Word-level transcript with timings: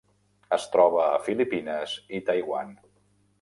Es 0.55 0.63
troba 0.75 1.03
a 1.09 1.19
Filipines 1.27 1.93
i 2.19 2.23
Taiwan. 2.31 2.75